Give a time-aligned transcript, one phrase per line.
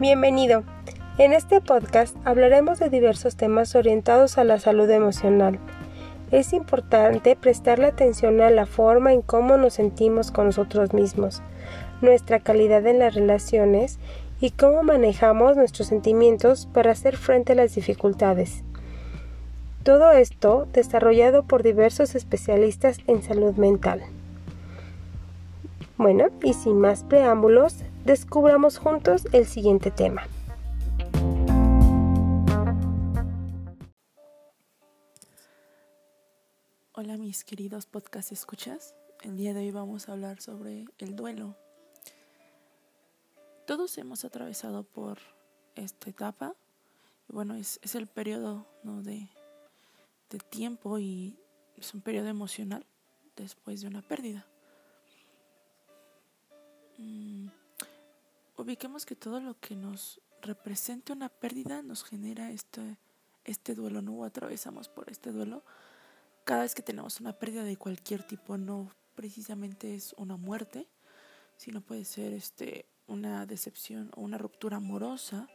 [0.00, 0.64] Bienvenido.
[1.18, 5.60] En este podcast hablaremos de diversos temas orientados a la salud emocional.
[6.32, 11.42] Es importante prestarle atención a la forma en cómo nos sentimos con nosotros mismos,
[12.02, 14.00] nuestra calidad en las relaciones
[14.40, 18.64] y cómo manejamos nuestros sentimientos para hacer frente a las dificultades.
[19.84, 24.02] Todo esto desarrollado por diversos especialistas en salud mental.
[25.98, 30.26] Bueno, y sin más preámbulos, descubramos juntos el siguiente tema.
[36.92, 38.94] Hola mis queridos podcast escuchas.
[39.22, 41.56] El día de hoy vamos a hablar sobre el duelo.
[43.66, 45.18] Todos hemos atravesado por
[45.74, 46.54] esta etapa.
[47.28, 49.28] Bueno, es, es el periodo de,
[50.28, 51.38] de tiempo y
[51.78, 52.84] es un periodo emocional
[53.34, 54.46] después de una pérdida.
[56.98, 57.48] Mm,
[58.64, 62.98] ubiquemos que todo lo que nos represente una pérdida nos genera este,
[63.44, 64.24] este duelo, ¿no?
[64.24, 65.64] atravesamos por este duelo
[66.44, 70.88] cada vez que tenemos una pérdida de cualquier tipo, no precisamente es una muerte,
[71.56, 75.48] sino puede ser este, una decepción o una ruptura amorosa,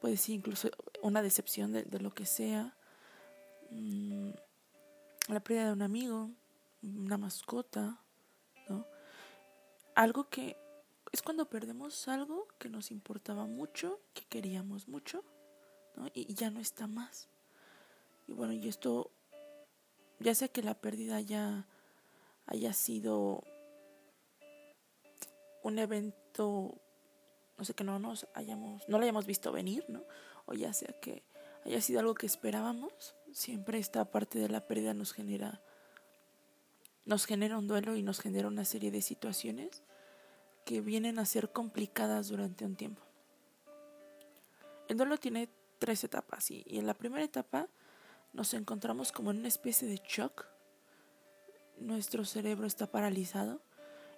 [0.00, 0.70] puede ser incluso
[1.02, 2.76] una decepción de, lo que sea,
[3.70, 4.30] mm,
[5.28, 6.30] la pérdida de un amigo,
[6.82, 8.00] una mascota,
[8.68, 8.86] ¿no?
[9.94, 10.56] Algo que
[11.12, 15.22] es cuando perdemos algo que nos importaba mucho, que queríamos mucho,
[15.94, 16.08] ¿no?
[16.14, 17.28] y, ya no está más.
[18.26, 19.10] Y bueno, y esto,
[20.20, 21.66] ya sea que la pérdida ya
[22.46, 23.44] haya sido
[25.62, 26.80] un evento,
[27.58, 30.04] no sé, que no nos hayamos, no lo hayamos visto venir, ¿no?
[30.46, 31.22] O ya sea que
[31.64, 35.60] haya sido algo que esperábamos, siempre esta parte de la pérdida nos genera,
[37.04, 39.82] nos genera un duelo y nos genera una serie de situaciones
[40.64, 43.02] que vienen a ser complicadas durante un tiempo.
[44.88, 47.68] El duelo tiene tres etapas y, en la primera etapa
[48.32, 50.46] nos encontramos como en una especie de shock.
[51.78, 53.60] Nuestro cerebro está paralizado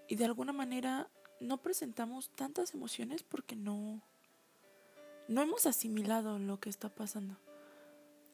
[0.09, 1.09] y de alguna manera
[1.41, 4.03] no presentamos tantas emociones porque no,
[5.29, 7.37] no hemos asimilado lo que está pasando.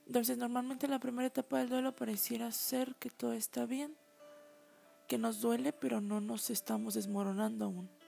[0.06, 3.94] Entonces normalmente la primera etapa del duelo pareciera ser que todo está bien,
[5.06, 7.99] que nos duele pero no nos estamos desmoronando aún.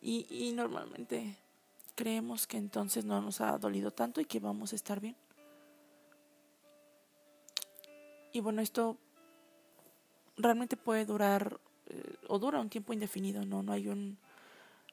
[0.00, 1.36] Y, normalmente
[1.94, 5.16] creemos que entonces no nos ha dolido tanto y que vamos a estar bien.
[8.32, 8.98] Y bueno, esto
[10.36, 11.58] realmente puede durar
[11.88, 14.18] eh, o dura un tiempo indefinido, no, no hay un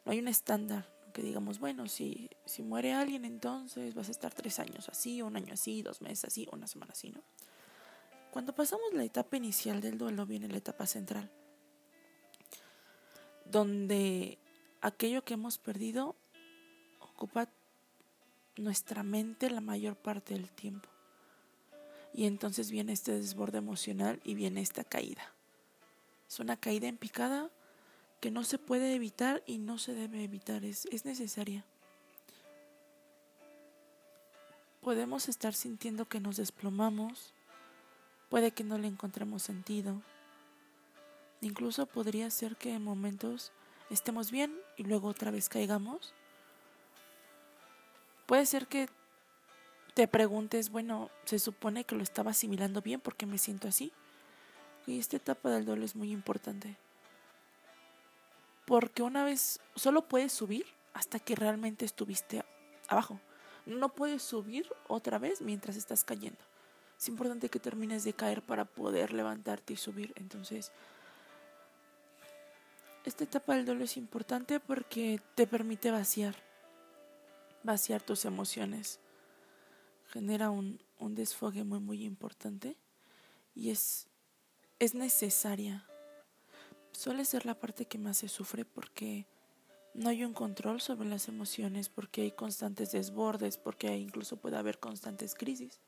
[0.05, 4.33] no hay un estándar que digamos, bueno, si, si muere alguien entonces vas a estar
[4.33, 7.21] tres años así, un año así, dos meses así, una semana así, ¿no?
[8.31, 11.29] Cuando pasamos la etapa inicial del duelo viene la etapa central,
[13.45, 14.39] donde
[14.83, 16.15] aquello que hemos perdido
[16.99, 17.47] ocupa
[18.57, 20.89] nuestra mente la mayor parte del tiempo.
[22.13, 25.33] Y entonces viene este desborde emocional y viene esta caída.
[26.27, 27.49] Es una caída en picada
[28.19, 31.65] que no se puede evitar y no se debe evitar, es, es necesaria.
[34.81, 37.33] Podemos estar sintiendo que nos desplomamos,
[38.29, 40.01] puede que no le encontremos sentido.
[41.39, 43.53] Incluso podría ser que en momentos
[43.93, 46.13] estemos bien y luego otra vez caigamos.
[48.25, 48.87] Puede ser que
[49.93, 53.91] te preguntes, bueno, se supone que lo estaba asimilando bien porque me siento así.
[54.87, 56.75] Y esta etapa del duelo es muy importante.
[58.65, 62.43] Porque una vez solo puedes subir hasta que realmente estuviste
[62.87, 63.19] abajo.
[63.65, 66.39] No puedes subir otra vez mientras estás cayendo.
[66.97, 70.13] Es importante que termines de caer para poder levantarte y subir.
[70.15, 70.71] Entonces,
[73.05, 76.35] esta etapa del duelo es importante porque te permite vaciar,
[77.63, 78.99] vaciar tus emociones.
[80.07, 82.77] Genera un, un desfogue muy, muy importante
[83.55, 84.07] y es,
[84.79, 85.85] es necesaria.
[86.91, 89.27] Suele ser la parte que más se sufre porque
[89.93, 94.79] no hay un control sobre las emociones, porque hay constantes desbordes, porque incluso puede haber
[94.79, 95.81] constantes crisis.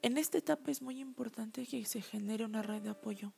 [0.00, 3.32] En esta etapa es muy importante que se genere una red de apoyo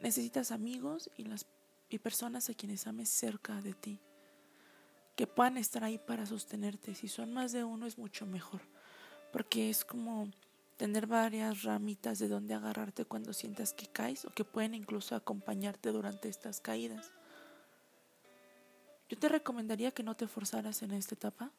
[0.00, 1.46] Necesitas amigos y, las,
[1.88, 3.98] y personas a quienes ames cerca de ti,
[5.16, 6.94] que puedan estar ahí para sostenerte.
[6.94, 8.60] Si son más de uno es mucho mejor,
[9.32, 10.30] porque es como
[10.76, 15.90] tener varias ramitas de donde agarrarte cuando sientas que caes o que pueden incluso acompañarte
[15.90, 17.10] durante estas caídas.
[19.08, 21.52] Yo te recomendaría que no te forzaras en esta etapa.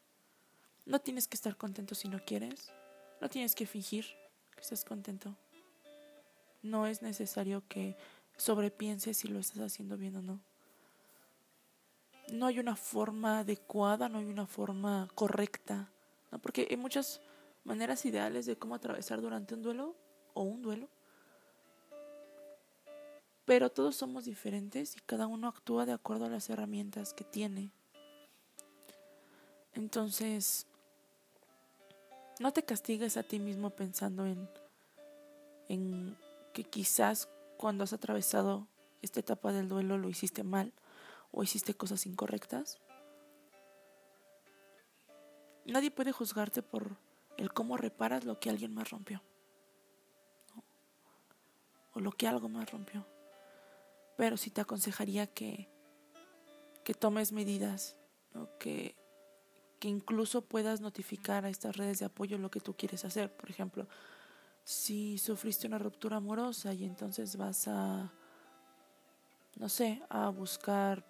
[0.85, 2.71] No tienes que estar contento si no quieres.
[3.21, 4.05] No tienes que fingir
[4.53, 5.35] que estás contento.
[6.61, 7.95] No es necesario que
[8.37, 10.39] sobrepiense si lo estás haciendo bien o no.
[12.31, 15.89] no hay una forma adecuada, no hay una forma correcta,
[16.41, 17.21] porque hay muchas
[17.63, 19.95] maneras ideales de cómo atravesar durante un duelo
[20.33, 20.87] o un duelo.
[23.45, 27.71] Pero todos somos diferentes y cada uno actúa de acuerdo a las herramientas que tiene.
[29.73, 30.67] Entonces,
[32.39, 34.49] no te castigues a ti mismo pensando en,
[35.69, 36.17] en
[36.53, 38.67] que quizás cuando has atravesado
[39.01, 40.73] esta etapa del duelo lo hiciste mal
[41.31, 42.79] o hiciste cosas incorrectas.
[45.65, 46.95] Nadie puede juzgarte por
[47.37, 49.21] el cómo reparas lo que alguien más rompió.
[51.93, 53.05] O lo que algo más rompió.
[54.15, 55.69] Pero sí te aconsejaría que,
[56.83, 57.97] que tomes medidas,
[58.59, 58.95] que,
[59.79, 63.35] que incluso puedas notificar a estas redes de apoyo lo que tú quieres hacer.
[63.35, 63.87] Por ejemplo,
[64.67, 68.11] si sufriste una ruptura amorosa y entonces vas a,
[69.55, 71.05] no sé, a buscar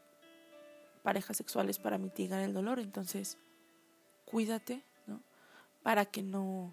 [1.01, 3.39] parejas sexuales para mitigar el dolor, entonces
[4.25, 5.23] cuídate, ¿no?
[5.81, 6.71] Para que no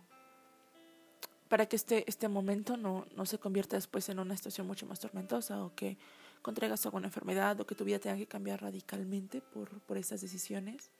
[1.48, 5.00] para que este, este momento no, no se convierta después en una situación mucho más
[5.00, 5.96] tormentosa o que
[6.42, 10.90] contraigas alguna enfermedad o que tu vida tenga que cambiar radicalmente por, por estas decisiones.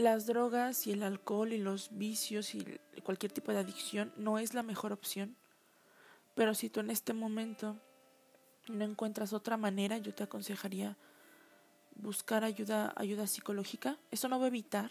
[0.00, 2.64] Las drogas y el alcohol y los vicios y
[3.04, 5.36] cualquier tipo de adicción no es la mejor opción,
[6.34, 7.76] pero si tú en este momento
[8.68, 10.96] no encuentras otra manera, yo te aconsejaría
[11.96, 13.98] buscar ayuda, ayuda psicológica.
[14.10, 14.90] Eso no va a evitar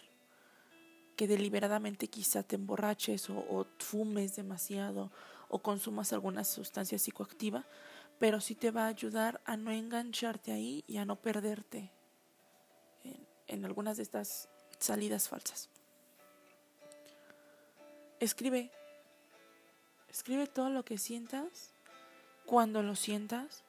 [1.15, 5.11] que deliberadamente quizá te emborraches o, fumes demasiado
[5.47, 7.65] o consumas alguna sustancia psicoactiva,
[8.19, 11.91] pero sí te va a ayudar a no engancharte ahí y a no perderte
[13.03, 15.69] en, en algunas de estas salidas falsas.
[18.19, 18.71] Escribe,
[20.09, 21.71] escribe todo lo que sientas,
[22.45, 23.63] cuando lo sientas,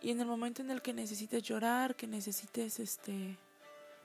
[0.00, 3.36] y en el momento en el que necesites llorar, que necesites este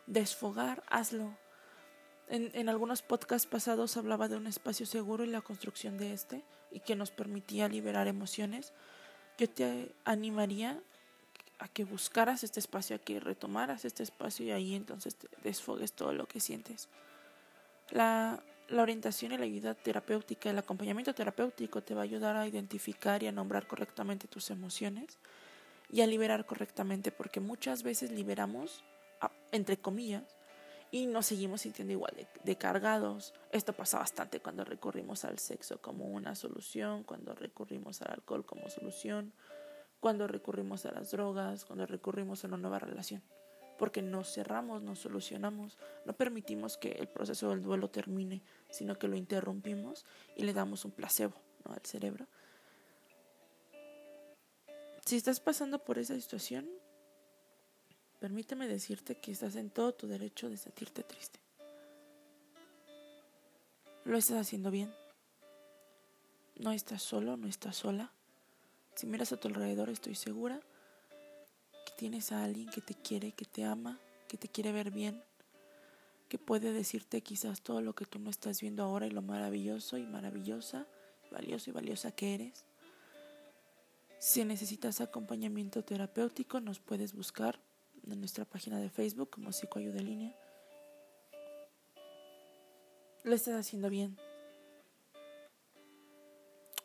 [0.07, 1.37] desfogar, hazlo.
[2.27, 6.43] En, en algunos podcasts pasados hablaba de un espacio seguro y la construcción de este
[6.71, 8.73] y que nos permitía liberar emociones.
[9.37, 10.81] Yo te animaría
[11.65, 15.93] a que buscaras este espacio, a que retomaras este espacio y ahí entonces te desfogues
[15.93, 16.89] todo lo que sientes.
[17.89, 18.39] La,
[18.77, 23.27] orientación y la ayuda terapéutica, el acompañamiento terapéutico te va a ayudar a identificar y
[23.27, 25.17] a nombrar correctamente tus emociones
[25.91, 28.83] y a liberar correctamente, porque muchas veces liberamos,
[29.51, 30.35] entre comillas,
[30.91, 32.13] y nos seguimos sintiendo igual
[32.43, 33.33] de, cargados.
[33.51, 38.69] Esto pasa bastante cuando recurrimos al sexo como una solución, cuando recurrimos al alcohol como
[38.69, 39.33] solución,
[40.05, 43.23] cuando recurrimos a las drogas, cuando recurrimos a una nueva relación.
[43.79, 49.07] Porque nos cerramos, nos solucionamos, no permitimos que el proceso del duelo termine, sino que
[49.07, 50.05] lo interrumpimos
[50.35, 51.33] y le damos un placebo
[51.65, 52.27] al cerebro
[55.05, 56.67] si estás pasando por esa situación,
[58.19, 61.39] permíteme decirte que estás en todo tu derecho de sentirte triste.
[64.03, 64.91] Lo estás haciendo bien.
[66.57, 68.11] No estás solo, no estás sola.
[68.95, 70.61] Si miras a tu alrededor, estoy segura
[71.85, 73.99] que tienes a alguien que te quiere, que te ama,
[74.29, 75.21] que te quiere ver bien,
[76.29, 79.97] que puede decirte quizás todo lo que tú no estás viendo ahora y lo maravilloso
[79.97, 80.87] y maravillosa,
[81.29, 82.65] valioso y valiosa que eres.
[84.17, 87.59] Si necesitas acompañamiento terapéutico, nos puedes buscar
[88.09, 90.33] en nuestra página de Facebook como Psicoayuda línea.
[93.23, 94.17] Lo estás haciendo bien.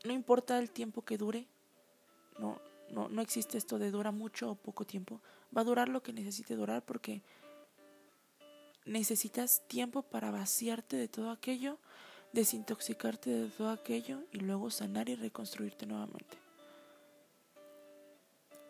[0.05, 1.47] No importa el tiempo que dure.
[2.41, 5.21] No, no, no existe esto de dura mucho o poco tiempo.
[5.57, 7.23] Va a durar lo que necesite durar porque
[8.85, 11.79] necesitas tiempo para vaciarte de todo aquello,
[12.33, 16.39] desintoxicarte de todo aquello y luego sanar y reconstruirte nuevamente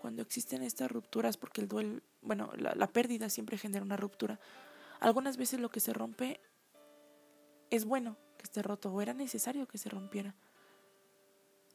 [0.00, 4.40] cuando existen estas rupturas, porque el duelo, bueno, la, pérdida siempre genera una ruptura,
[4.98, 6.40] algunas veces lo que se rompe
[7.68, 10.34] es bueno que esté roto o era necesario que se rompiera.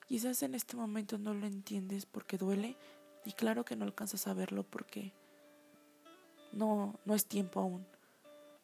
[0.08, 2.78] Quizás en este momento no lo entiendes porque duele
[3.26, 5.14] y claro que no alcanzas a verlo porque
[6.52, 7.86] no, no es tiempo aún.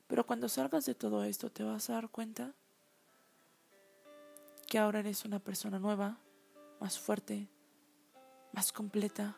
[0.07, 2.53] Pero cuando salgas de todo esto te vas a dar cuenta
[4.67, 6.17] que ahora eres una persona nueva,
[6.79, 7.47] más fuerte,
[8.53, 9.35] más completa,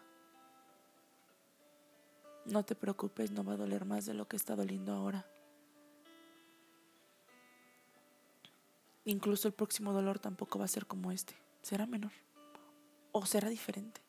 [2.46, 5.26] no te preocupes, no va a doler más de lo que está doliendo ahora.
[9.06, 11.36] Incluso el próximo dolor tampoco va a ser como este.
[11.62, 12.12] Será menor.
[13.12, 14.02] O será diferente.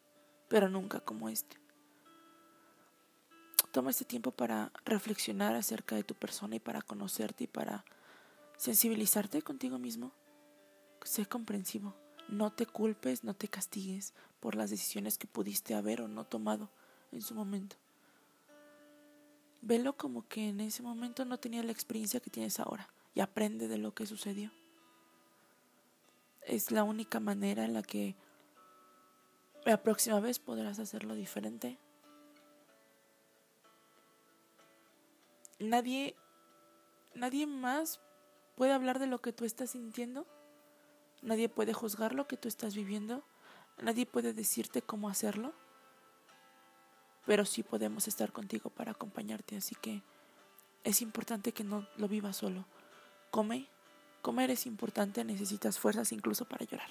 [0.48, 1.56] Pero nunca como este.
[3.72, 7.84] Toma este tiempo para reflexionar acerca de tu persona y para conocerte y para
[8.56, 10.12] sensibilizarte contigo mismo.
[11.02, 11.94] Sé comprensivo.
[12.28, 16.70] No te culpes, no te castigues por las decisiones que pudiste haber o no tomado
[17.12, 17.76] en su momento.
[19.60, 23.66] velo como que en ese momento no tenía la experiencia que tienes ahora y aprende
[23.66, 24.50] de lo que sucedió.
[26.46, 28.16] Es la única manera en la que
[29.64, 31.78] la próxima vez podrás hacerlo diferente.
[35.58, 36.14] Nadie
[37.14, 38.00] nadie más
[38.56, 40.26] puede hablar de lo que tú estás sintiendo.
[41.22, 43.24] Nadie puede juzgar lo que tú estás viviendo.
[43.80, 45.54] Nadie puede decirte cómo hacerlo
[47.26, 50.02] pero sí podemos estar contigo para acompañarte, así que
[50.84, 52.66] es importante que no lo vivas solo.
[53.30, 53.68] Come,
[54.24, 56.90] comer es importante, necesitas fuerzas incluso para llorar.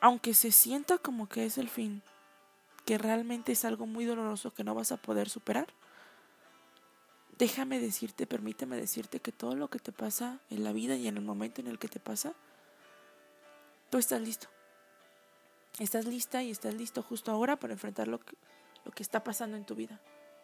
[0.00, 2.02] Aunque se sienta como que es el fin,
[2.86, 5.66] que realmente es algo muy doloroso que no vas a poder superar,
[7.36, 11.16] déjame decirte, permíteme decirte que todo lo que te pasa en la vida y en
[11.16, 12.32] el momento en el que te pasa,
[13.90, 14.46] tú estás listo.
[15.80, 18.36] Estás lista y estás listo justo ahora para enfrentar lo que,
[18.84, 20.00] lo que está pasando en tu vida.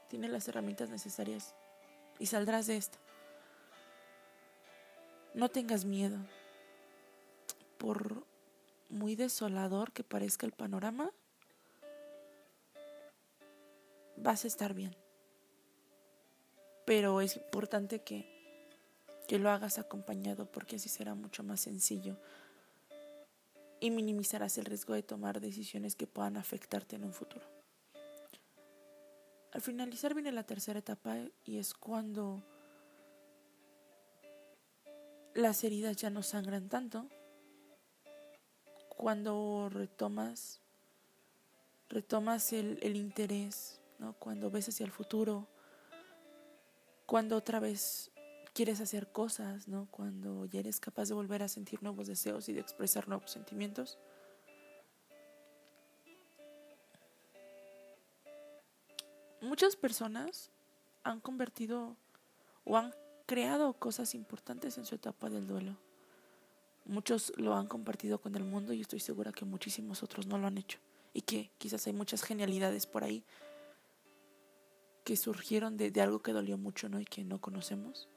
[0.08, 1.54] Tienes las herramientas necesarias
[2.18, 2.98] y saldrás de esto.
[5.34, 6.16] No tengas miedo.
[7.76, 8.24] Por
[8.88, 11.10] muy desolador que parezca el panorama,
[14.16, 14.96] vas a estar bien.
[16.86, 18.24] Pero es importante que,
[19.26, 22.16] que lo hagas acompañado porque así será mucho más sencillo
[23.80, 27.44] y minimizarás el riesgo de tomar decisiones que puedan afectarte en un futuro.
[29.52, 32.42] Al finalizar viene la tercera etapa y es cuando
[35.34, 37.08] las heridas ya no sangran tanto,
[38.88, 40.60] cuando retomas
[41.88, 44.14] retomas el, el interés, ¿no?
[44.14, 45.46] cuando ves hacia el futuro,
[47.06, 48.10] cuando otra vez
[48.54, 49.88] quieres hacer cosas, ¿no?
[49.90, 53.98] Cuando ya eres capaz de volver a sentir nuevos deseos y de expresar nuevos sentimientos.
[59.40, 60.50] Muchas personas
[61.02, 61.96] han convertido
[62.64, 62.94] o han
[63.26, 65.76] creado cosas importantes en su etapa del duelo.
[66.84, 70.46] Muchos lo han compartido con el mundo y estoy segura que muchísimos otros no lo
[70.46, 70.78] han hecho.
[71.12, 73.24] Y que quizás hay muchas genialidades por ahí
[75.04, 77.00] que surgieron de, de algo que dolió mucho ¿no?
[77.00, 78.08] y que no conocemos.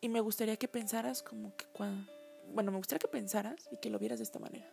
[0.00, 2.10] Y me gustaría que pensaras como que cuando...
[2.52, 4.70] Bueno, me gustaría que pensaras y que lo vieras de esta manera.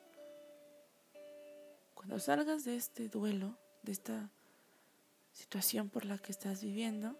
[1.93, 4.29] Cuando salgas de este duelo, de esta
[5.45, 7.15] situación por la que estás viviendo,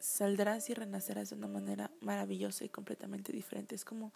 [0.00, 3.76] saldrás y renacerás de una manera maravillosa y completamente diferente.
[3.76, 4.12] Es como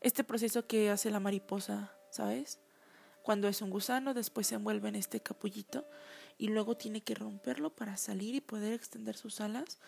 [0.00, 2.58] este proceso que hace la mariposa, ¿sabes?
[3.22, 5.86] Cuando es un gusano, después se envuelve en este capullito
[6.38, 9.78] y luego tiene que romperlo para salir y poder extender sus alas.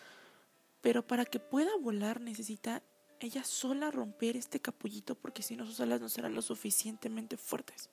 [0.81, 2.81] Pero para que pueda volar necesita
[3.19, 7.89] ella sola romper este capullito porque si no sus alas no serán lo suficientemente fuertes.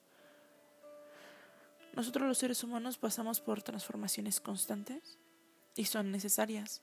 [1.98, 5.18] Nosotros los seres humanos pasamos por transformaciones constantes
[5.74, 6.80] y son necesarias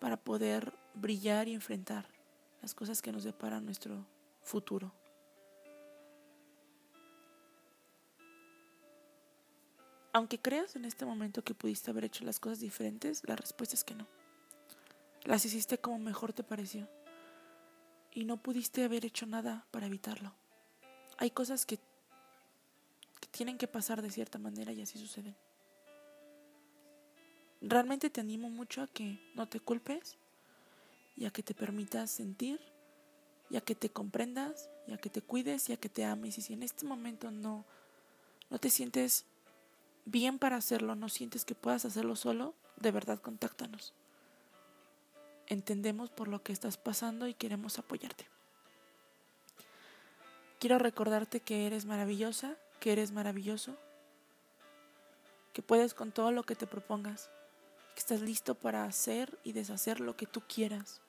[0.00, 2.08] para poder brillar y enfrentar
[2.60, 4.04] las cosas que nos deparan nuestro
[4.42, 4.92] futuro.
[10.12, 13.84] Aunque creas en este momento que pudiste haber hecho las cosas diferentes, la respuesta es
[13.84, 14.08] que no.
[15.22, 16.88] Las hiciste como mejor te pareció.
[18.10, 20.34] Y no pudiste haber hecho nada para evitarlo.
[21.18, 21.78] Hay cosas que
[23.38, 25.36] tienen que pasar de cierta manera y así suceden.
[27.60, 30.16] Realmente te animo mucho a que no te culpes
[31.16, 32.60] y a que te permitas sentir
[33.48, 36.36] y a que te comprendas y a que te cuides y a que te ames.
[36.36, 37.64] Y si en este momento no,
[38.50, 39.24] no te sientes
[40.04, 43.94] bien para hacerlo, no sientes que puedas hacerlo solo, de verdad contáctanos.
[45.46, 48.26] Entendemos por lo que estás pasando y queremos apoyarte.
[50.58, 53.76] Quiero recordarte que eres maravillosa, que eres maravilloso,
[55.52, 57.30] que puedes con todo lo que te propongas,
[57.94, 61.00] que estás listo para hacer y deshacer lo que tú quieras.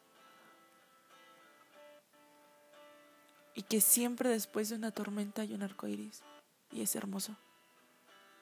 [3.53, 6.23] Y que siempre después de una tormenta hay un arco iris,
[6.71, 7.35] y es hermoso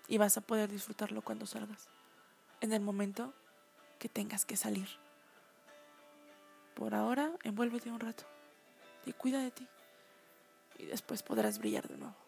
[0.07, 1.89] y vas a poder disfrutarlo cuando salgas,
[2.61, 3.33] en el momento
[3.99, 4.87] que tengas que salir.
[6.75, 8.23] Por ahora, envuélvete un rato
[9.05, 9.67] y cuida de ti
[10.77, 12.26] y después podrás brillar de nuevo.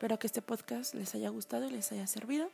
[0.00, 2.48] Espero que este podcast les haya gustado y les haya servido.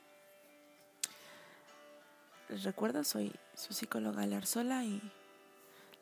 [2.48, 5.00] Les recuerdo, soy su psicóloga Sola y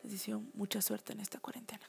[0.03, 1.83] les deseo mucha suerte en esta cuarentena.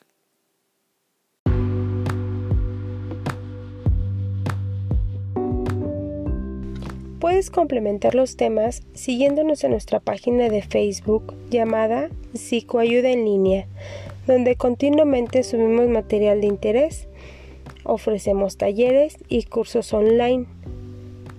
[7.18, 13.66] Puedes complementar los temas siguiéndonos en nuestra página de Facebook llamada Psicoayuda en línea,
[14.26, 17.08] donde continuamente subimos material de interés.
[17.86, 20.46] Ofrecemos talleres y cursos online,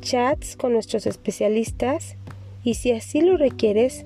[0.02, 2.16] chats con nuestros especialistas
[2.64, 4.06] y si así lo requieres,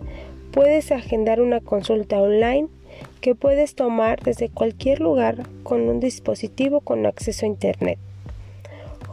[0.52, 2.68] puedes agendar una consulta online
[3.22, 7.98] que puedes tomar desde cualquier lugar con un dispositivo con acceso a Internet.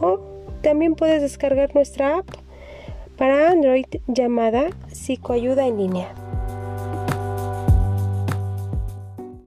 [0.01, 0.21] O
[0.63, 2.27] también puedes descargar nuestra app
[3.17, 6.15] para Android llamada Psicoayuda en línea.